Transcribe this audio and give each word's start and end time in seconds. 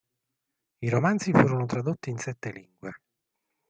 I 0.79 0.89
romanzi 0.89 1.31
furono 1.31 1.67
tradotti 1.67 2.09
in 2.09 2.17
sette 2.17 2.51
lingue. 2.51 2.91